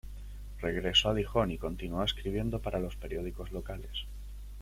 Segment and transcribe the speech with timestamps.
[0.61, 4.05] Regresó a Dijon y continuó escribiendo para los periódicos locales.